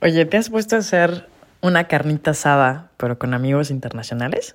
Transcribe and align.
Oye, 0.00 0.24
¿te 0.26 0.36
has 0.36 0.48
puesto 0.48 0.76
a 0.76 0.78
hacer 0.78 1.26
una 1.60 1.88
carnita 1.88 2.30
asada, 2.30 2.92
pero 2.98 3.18
con 3.18 3.34
amigos 3.34 3.72
internacionales? 3.72 4.54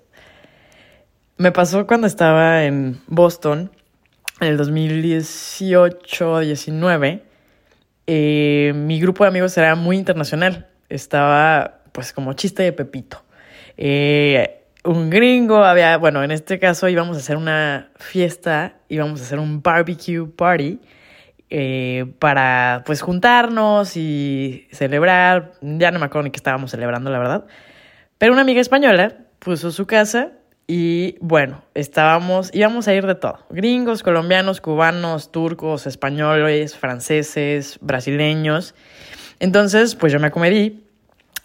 Me 1.36 1.52
pasó 1.52 1.86
cuando 1.86 2.08
estaba 2.08 2.64
en 2.64 3.02
Boston, 3.08 3.70
en 4.40 4.48
el 4.48 4.58
2018-19. 4.58 7.24
Eh, 8.08 8.72
mi 8.74 9.02
grupo 9.02 9.26
de 9.26 9.28
amigos 9.28 9.58
era 9.58 9.76
muy 9.76 9.98
internacional. 9.98 10.70
Estaba, 10.88 11.82
pues, 11.92 12.14
como 12.14 12.32
chiste 12.32 12.64
de 12.64 12.72
Pepito. 12.72 13.22
Eh, 13.76 14.62
un 14.86 15.10
gringo, 15.10 15.66
había, 15.66 15.98
bueno, 15.98 16.24
en 16.24 16.32
este 16.32 16.58
caso 16.58 16.88
íbamos 16.88 17.18
a 17.18 17.20
hacer 17.20 17.36
una 17.36 17.90
fiesta, 17.98 18.76
íbamos 18.88 19.20
a 19.20 19.24
hacer 19.24 19.40
un 19.40 19.62
barbecue 19.62 20.26
party 20.26 20.80
eh, 21.56 22.12
para 22.18 22.82
pues 22.84 23.04
juntarnos 23.04 23.96
y 23.96 24.68
celebrar. 24.72 25.52
Ya 25.62 25.92
no 25.92 26.00
me 26.00 26.08
acuerdo 26.08 26.24
ni 26.24 26.32
qué 26.32 26.38
estábamos 26.38 26.72
celebrando, 26.72 27.12
la 27.12 27.20
verdad. 27.20 27.46
Pero 28.18 28.34
una 28.34 28.42
amiga 28.42 28.60
española 28.60 29.18
puso 29.38 29.70
su 29.70 29.86
casa 29.86 30.32
y 30.66 31.16
bueno, 31.22 31.64
estábamos, 31.76 32.50
íbamos 32.56 32.88
a 32.88 32.96
ir 32.96 33.06
de 33.06 33.14
todo. 33.14 33.46
Gringos, 33.52 34.02
colombianos, 34.02 34.62
cubanos, 34.62 35.32
turcos, 35.32 35.86
españoles, 35.86 36.76
franceses, 36.76 37.78
brasileños. 37.82 38.74
Entonces, 39.40 39.94
pues 39.94 40.12
yo 40.12 40.20
me 40.20 40.28
acomedí 40.28 40.84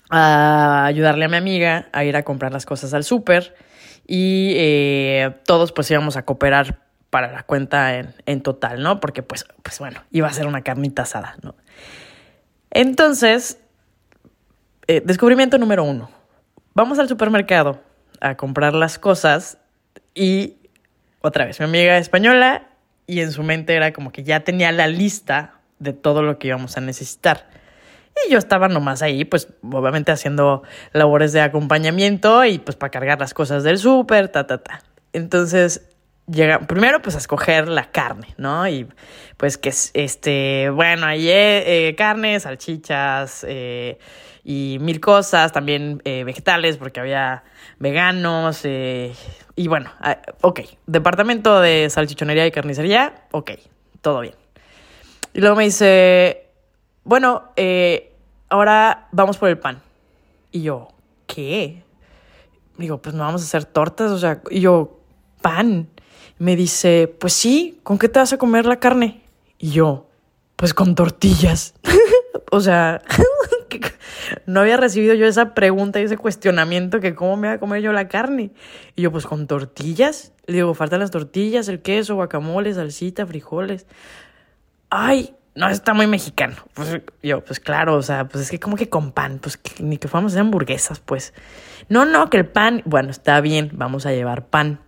a 0.09 0.87
ayudarle 0.87 1.27
a 1.27 1.29
mi 1.29 1.37
amiga 1.37 1.91
a 1.93 2.05
ir 2.05 2.17
a 2.17 2.23
comprar 2.23 2.51
las 2.51 2.65
cosas 2.65 2.95
al 2.95 3.05
súper 3.05 3.55
y 4.07 4.55
eh, 4.57 5.35
todos 5.45 5.73
pues 5.73 5.91
íbamos 5.91 6.17
a 6.17 6.25
cooperar 6.25 6.88
para 7.11 7.33
la 7.33 7.43
cuenta 7.43 7.97
en, 7.97 8.15
en, 8.27 8.43
total, 8.43 8.83
¿no? 8.83 9.01
Porque 9.01 9.23
pues, 9.23 9.47
pues 9.63 9.79
bueno, 9.79 10.03
iba 10.11 10.29
a 10.29 10.33
ser 10.33 10.47
una 10.47 10.63
carnita 10.63 11.03
asada, 11.03 11.37
¿no? 11.43 11.55
Entonces, 12.71 13.59
eh, 14.87 15.03
descubrimiento 15.05 15.59
número 15.59 15.85
uno. 15.85 16.11
Vamos 16.75 16.99
al 16.99 17.09
supermercado 17.09 17.81
a 18.21 18.37
comprar 18.37 18.75
las 18.75 18.99
cosas 18.99 19.59
y 20.15 20.57
otra 21.21 21.47
vez, 21.47 21.59
mi 21.61 21.67
amiga 21.67 21.99
española 21.99 22.69
y 23.07 23.21
en 23.21 23.33
su 23.33 23.43
mente 23.43 23.75
era 23.75 23.93
como 23.93 24.13
que 24.13 24.23
ya 24.23 24.41
tenía 24.41 24.71
la 24.71 24.87
lista 24.87 25.55
de 25.79 25.93
todo 25.93 26.23
lo 26.23 26.39
que 26.39 26.49
íbamos 26.49 26.77
a 26.77 26.81
necesitar. 26.81 27.49
Y 28.27 28.33
yo 28.33 28.39
estaba 28.39 28.69
nomás 28.69 29.03
ahí, 29.03 29.25
pues 29.25 29.49
obviamente 29.63 30.13
haciendo 30.13 30.63
labores 30.93 31.33
de 31.33 31.41
acompañamiento 31.41 32.45
y 32.45 32.59
pues 32.59 32.77
para 32.77 32.91
cargar 32.91 33.21
las 33.21 33.35
cosas 33.35 33.65
del 33.65 33.79
súper, 33.79 34.29
ta, 34.29 34.47
ta, 34.47 34.59
ta. 34.59 34.83
Entonces 35.13 35.88
llega 36.31 36.61
primero 36.61 37.01
pues 37.03 37.15
a 37.15 37.19
escoger 37.19 37.69
la 37.69 37.91
carne, 37.91 38.35
¿no? 38.37 38.69
Y 38.69 38.87
pues 39.37 39.59
que 39.59 39.71
es 39.71 39.91
este, 39.95 40.71
bueno, 40.71 41.07
ahí 41.07 41.29
eh, 41.29 41.95
carne, 41.97 42.39
salchichas 42.41 43.45
eh, 43.49 43.99
y 44.45 44.79
mil 44.81 45.01
cosas, 45.01 45.53
también 45.53 46.01
eh, 46.05 46.25
vegetales 46.25 46.77
porque 46.77 47.01
había 47.01 47.45
veganos 47.79 48.61
eh, 48.65 49.13
y 49.57 49.67
bueno, 49.67 49.91
ah, 50.01 50.19
ok, 50.43 50.61
departamento 50.87 51.61
de 51.61 51.91
salchichonería 51.91 52.47
y 52.47 52.53
carnicería, 52.53 53.27
ok, 53.33 53.51
todo 54.01 54.21
bien. 54.21 54.35
Y 55.35 55.41
luego 55.41 55.57
me 55.57 55.65
dice, 55.65 56.47
bueno, 57.05 57.53
eh, 57.57 58.15
ahora 58.49 59.09
vamos 59.13 59.37
por 59.37 59.49
el 59.49 59.59
pan. 59.59 59.83
Y 60.53 60.63
yo, 60.63 60.89
¿qué? 61.27 61.83
Digo, 62.77 63.03
pues 63.03 63.15
no 63.15 63.25
vamos 63.25 63.43
a 63.43 63.45
hacer 63.45 63.65
tortas, 63.65 64.11
o 64.13 64.19
sea, 64.19 64.41
y 64.51 64.61
yo, 64.61 65.01
pan. 65.43 65.89
Me 66.39 66.57
dice, 66.57 67.13
pues 67.19 67.33
sí, 67.33 67.81
¿con 67.83 67.99
qué 67.99 68.09
te 68.09 68.19
vas 68.19 68.33
a 68.33 68.39
comer 68.39 68.67
la 68.67 68.79
carne? 68.79 69.23
Y 69.59 69.71
yo, 69.71 70.07
pues 70.57 70.75
con 70.75 70.95
tortillas. 70.95 71.75
o 72.51 72.61
sea, 72.61 73.03
no 74.47 74.61
había 74.61 74.77
recibido 74.77 75.15
yo 75.15 75.27
esa 75.27 75.55
pregunta 75.55 76.01
y 76.01 76.05
ese 76.05 76.17
cuestionamiento 76.17 77.01
que 77.01 77.15
cómo 77.15 77.37
me 77.37 77.49
voy 77.49 77.57
a 77.57 77.61
comer 77.61 77.83
yo 77.83 77.93
la 77.93 78.09
carne. 78.09 78.51
Y 78.97 79.03
yo, 79.03 79.13
pues 79.13 79.27
con 79.27 79.47
tortillas. 79.47 80.33
Le 80.47 80.57
digo, 80.57 80.75
faltan 80.75 81.01
las 81.01 81.11
tortillas, 81.11 81.69
el 81.69 81.81
queso, 81.81 82.15
guacamole, 82.15 82.73
salsita, 82.73 83.27
frijoles. 83.27 83.87
Ay, 84.91 85.35
no, 85.55 85.69
está 85.69 85.93
muy 85.93 86.07
mexicano. 86.07 86.55
Pues 86.75 87.01
yo, 87.23 87.45
pues 87.45 87.59
claro, 87.59 87.97
o 87.97 88.03
sea, 88.03 88.29
pues 88.29 88.45
es 88.45 88.51
que 88.51 88.61
como 88.61 88.77
que 88.77 88.89
con 88.89 89.13
pan, 89.13 89.41
pues 89.41 89.59
ni 89.81 89.99
que 89.99 90.07
fuéramos 90.07 90.33
a 90.33 90.35
hacer 90.35 90.43
hamburguesas, 90.43 91.01
pues. 91.01 91.35
No, 91.89 92.05
no, 92.05 92.31
que 92.31 92.37
el 92.37 92.47
pan, 92.47 92.83
bueno, 92.85 93.11
está 93.11 93.41
bien, 93.41 93.71
vamos 93.73 94.07
a 94.07 94.13
llevar 94.13 94.47
pan. 94.47 94.79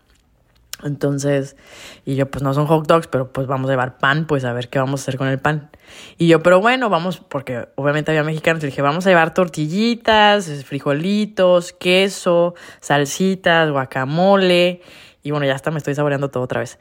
Entonces, 0.82 1.56
y 2.04 2.16
yo, 2.16 2.30
pues 2.30 2.42
no 2.42 2.54
son 2.54 2.66
hot 2.66 2.86
dogs, 2.86 3.06
pero 3.06 3.32
pues 3.32 3.46
vamos 3.46 3.68
a 3.68 3.72
llevar 3.72 3.98
pan, 3.98 4.26
pues 4.26 4.44
a 4.44 4.52
ver 4.52 4.68
qué 4.68 4.78
vamos 4.78 5.00
a 5.00 5.02
hacer 5.04 5.16
con 5.16 5.28
el 5.28 5.38
pan. 5.38 5.70
Y 6.16 6.28
yo, 6.28 6.42
pero 6.42 6.60
bueno, 6.60 6.88
vamos, 6.88 7.18
porque 7.18 7.68
obviamente 7.74 8.10
había 8.10 8.22
mexicanos, 8.22 8.62
y 8.62 8.66
dije, 8.66 8.82
vamos 8.82 9.06
a 9.06 9.10
llevar 9.10 9.34
tortillitas, 9.34 10.64
frijolitos, 10.64 11.72
queso, 11.72 12.54
salsitas, 12.80 13.70
guacamole. 13.70 14.80
Y 15.22 15.30
bueno, 15.30 15.46
ya 15.46 15.54
hasta 15.54 15.70
me 15.70 15.78
estoy 15.78 15.94
saboreando 15.94 16.30
todo 16.30 16.42
otra 16.42 16.60
vez. 16.60 16.78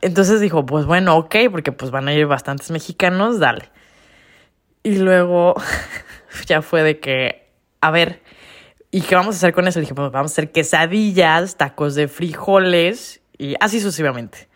Entonces 0.00 0.40
dijo, 0.40 0.66
pues 0.66 0.86
bueno, 0.86 1.16
ok, 1.16 1.36
porque 1.50 1.72
pues 1.72 1.90
van 1.90 2.08
a 2.08 2.14
ir 2.14 2.26
bastantes 2.26 2.70
mexicanos, 2.70 3.38
dale. 3.38 3.70
Y 4.82 4.98
luego 4.98 5.54
ya 6.46 6.62
fue 6.62 6.82
de 6.82 7.00
que, 7.00 7.48
a 7.80 7.90
ver, 7.90 8.20
¿y 8.94 9.00
qué 9.00 9.16
vamos 9.16 9.34
a 9.34 9.38
hacer 9.38 9.52
con 9.52 9.66
eso? 9.66 9.80
Dije, 9.80 9.92
pues 9.92 10.12
vamos 10.12 10.30
a 10.30 10.34
hacer 10.34 10.52
quesadillas, 10.52 11.56
tacos 11.56 11.96
de 11.96 12.06
frijoles 12.06 13.20
y 13.36 13.56
así 13.58 13.80
sucesivamente. 13.80 14.46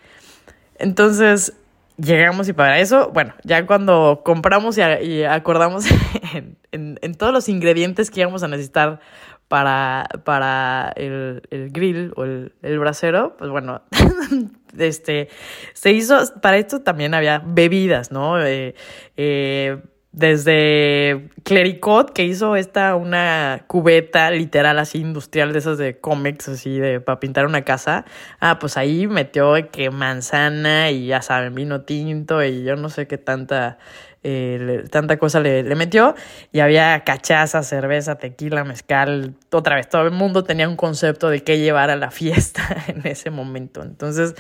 Entonces 0.77 1.55
llegamos 1.97 2.49
y 2.49 2.53
para 2.53 2.79
eso, 2.79 3.11
bueno, 3.13 3.35
ya 3.43 3.67
cuando 3.67 4.23
compramos 4.25 4.79
y, 4.79 5.25
acordamos 5.25 5.87
en, 6.71 7.01
en, 7.03 7.15
todos 7.17 7.33
los 7.33 7.49
ingredientes 7.49 8.13
que 8.13 8.21
íbamos 8.21 8.45
a 8.45 8.49
necesitar 8.49 9.01
para, 9.49 10.09
para 10.23 10.93
el, 10.95 11.43
el 11.51 11.71
grill 11.73 12.13
o 12.15 12.23
el, 12.23 12.53
el 12.63 12.79
brasero, 12.79 13.37
pues 13.39 13.51
bueno, 13.51 13.83
este, 14.79 15.31
se 15.73 15.91
hizo, 15.91 16.17
para 16.41 16.59
esto 16.59 16.83
también 16.83 17.13
había 17.13 17.43
bebidas, 17.45 18.13
¿no? 18.13 18.41
Eh, 18.41 18.77
eh, 19.17 19.79
desde 20.13 21.29
Clericot, 21.45 22.13
que 22.13 22.25
hizo 22.25 22.57
esta, 22.57 22.97
una 22.97 23.65
cubeta 23.67 24.31
literal 24.31 24.79
así 24.79 24.99
industrial 24.99 25.53
de 25.53 25.59
esas 25.59 25.79
de 25.79 25.99
cómics, 25.99 26.49
así 26.49 26.79
de 26.79 27.01
para 27.01 27.21
pintar 27.21 27.47
una 27.47 27.65
casa. 27.65 28.05
Ah, 28.41 28.59
pues 28.59 28.77
ahí 28.77 29.07
metió 29.07 29.55
que 29.71 29.91
manzana 29.91 30.91
y 30.91 31.07
ya 31.07 31.23
saben, 31.23 31.55
vino 31.55 31.83
tinto 31.83 32.43
y 32.43 32.65
yo 32.65 32.77
no 32.77 32.89
sé 32.89 33.07
qué 33.07 33.19
tanta 33.19 33.79
eh, 34.25 34.85
tanta 34.91 35.17
cosa 35.17 35.39
le, 35.39 35.63
metió 35.77 36.15
y 36.53 36.61
había 36.61 37.05
cachaza, 37.05 37.63
cerveza, 37.63 38.17
tequila, 38.17 38.65
mezcal, 38.65 39.35
otra 39.53 39.77
vez, 39.77 39.89
todo 39.89 40.03
el 40.03 40.11
mundo 40.11 40.43
tenía 40.43 40.69
un 40.69 40.77
concepto 40.77 41.29
de 41.29 41.45
qué 41.45 41.59
llevar 41.59 41.91
a 41.91 41.97
la 41.97 42.11
fiesta 42.11 42.63
en 42.89 43.07
ese 43.07 43.31
momento. 43.31 43.83
Entonces, 43.83 44.35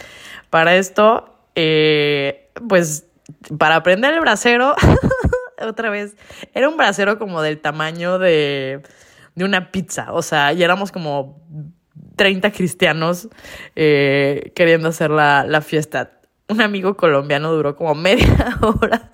para 0.50 0.76
esto, 0.76 1.36
eh, 1.54 2.50
pues, 2.68 3.06
para 3.56 3.76
aprender 3.76 4.14
el 4.14 4.20
brasero, 4.20 4.74
otra 5.60 5.90
vez, 5.90 6.16
era 6.54 6.68
un 6.68 6.76
brasero 6.76 7.18
como 7.18 7.42
del 7.42 7.60
tamaño 7.60 8.18
de, 8.18 8.82
de 9.34 9.44
una 9.44 9.70
pizza, 9.70 10.12
o 10.12 10.22
sea, 10.22 10.52
y 10.52 10.62
éramos 10.62 10.92
como 10.92 11.40
30 12.16 12.52
cristianos 12.52 13.28
eh, 13.76 14.52
queriendo 14.54 14.88
hacer 14.88 15.10
la, 15.10 15.44
la 15.44 15.60
fiesta 15.60 16.18
un 16.48 16.62
amigo 16.62 16.96
colombiano 16.96 17.52
duró 17.52 17.76
como 17.76 17.94
media 17.94 18.58
hora 18.62 19.10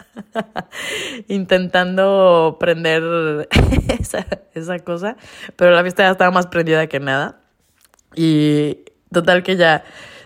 intentando 1.28 2.56
prender 2.60 3.48
esa, 4.00 4.26
esa, 4.54 4.78
cosa, 4.78 5.16
pero 5.56 5.72
la 5.72 5.82
fiesta 5.82 6.04
ya 6.04 6.12
estaba 6.12 6.30
más 6.30 6.46
prendida 6.46 6.86
que 6.86 7.00
nada. 7.00 7.40
Y 8.14 8.84
total 9.12 9.42
que 9.42 9.56
ya 9.56 9.84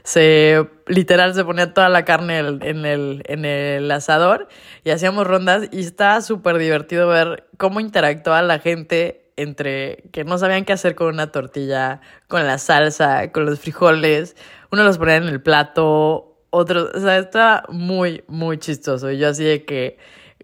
se 0.08 0.66
literal 0.86 1.34
se 1.34 1.44
ponía 1.44 1.74
toda 1.74 1.91
la 1.91 2.06
carne 2.06 2.38
en 2.38 2.86
el, 2.86 3.22
en 3.26 3.44
el 3.44 3.91
asador 3.91 4.48
y 4.82 4.88
hacíamos 4.88 5.26
rondas 5.26 5.69
y 5.70 5.80
estaba 5.80 6.22
súper 6.22 6.56
divertido 6.56 7.08
ver 7.08 7.46
cómo 7.58 7.78
interactuaba 7.78 8.41
la 8.41 8.59
gente 8.59 9.30
entre 9.36 10.04
que 10.10 10.24
no 10.24 10.38
sabían 10.38 10.65
qué 10.65 10.72
hacer 10.72 10.94
con 10.94 11.09
una 11.09 11.30
tortilla, 11.30 12.00
con 12.27 12.47
la 12.47 12.56
salsa, 12.56 13.33
con 13.33 13.44
los 13.44 13.60
frijoles. 13.60 14.34
Uno 14.72 14.83
los 14.83 14.97
ponía 14.97 15.16
en 15.16 15.24
el 15.24 15.42
plato, 15.42 16.38
otro, 16.48 16.88
o 16.94 17.00
sea, 17.00 17.18
está 17.18 17.65
muy, 17.68 18.24
muy 18.28 18.56
chistoso. 18.56 19.10
Y 19.10 19.18
yo 19.18 19.28
así 19.28 19.44
de 19.44 19.66
que 19.66 19.98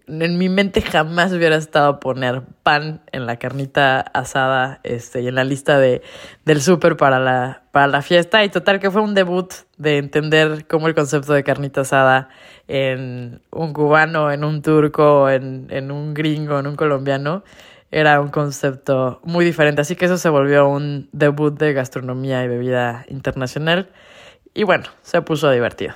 en 0.07 0.37
mi 0.37 0.49
mente 0.49 0.81
jamás 0.81 1.31
hubiera 1.33 1.55
estado 1.55 1.99
poner 1.99 2.43
pan 2.63 3.01
en 3.11 3.25
la 3.25 3.37
carnita 3.37 4.01
asada 4.01 4.79
este, 4.83 5.21
y 5.21 5.27
en 5.27 5.35
la 5.35 5.43
lista 5.43 5.79
de, 5.79 6.01
del 6.45 6.61
súper 6.61 6.97
para 6.97 7.19
la, 7.19 7.63
para 7.71 7.87
la 7.87 8.01
fiesta. 8.01 8.43
Y 8.43 8.49
total 8.49 8.79
que 8.79 8.91
fue 8.91 9.01
un 9.01 9.13
debut 9.13 9.51
de 9.77 9.97
entender 9.97 10.67
cómo 10.67 10.87
el 10.87 10.95
concepto 10.95 11.33
de 11.33 11.43
carnita 11.43 11.81
asada 11.81 12.29
en 12.67 13.41
un 13.51 13.73
cubano, 13.73 14.31
en 14.31 14.43
un 14.43 14.61
turco, 14.61 15.29
en, 15.29 15.67
en 15.69 15.91
un 15.91 16.13
gringo, 16.13 16.59
en 16.59 16.67
un 16.67 16.75
colombiano, 16.75 17.43
era 17.91 18.19
un 18.21 18.29
concepto 18.29 19.19
muy 19.23 19.45
diferente. 19.45 19.81
Así 19.81 19.95
que 19.95 20.05
eso 20.05 20.17
se 20.17 20.29
volvió 20.29 20.67
un 20.67 21.09
debut 21.11 21.57
de 21.57 21.73
gastronomía 21.73 22.43
y 22.43 22.47
bebida 22.47 23.05
internacional. 23.09 23.89
Y 24.53 24.63
bueno, 24.63 24.85
se 25.01 25.21
puso 25.21 25.49
divertido. 25.51 25.95